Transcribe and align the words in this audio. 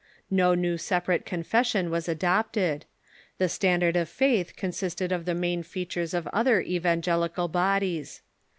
No 0.31 0.55
new 0.55 0.79
separate 0.79 1.27
confession 1.27 1.91
was 1.91 2.09
adopted. 2.09 2.85
The 3.37 3.47
standard 3.47 3.95
of 3.95 4.09
faith 4.09 4.55
consisted 4.55 5.11
of 5.11 5.25
the 5.25 5.35
main 5.35 5.61
features 5.61 6.15
of 6.15 6.25
other 6.33 6.59
evangelical 6.59 7.47
bod 7.47 7.83
ies. 7.83 8.23